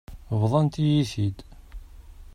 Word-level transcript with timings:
Bḍant-iyi-t-id. 0.41 1.37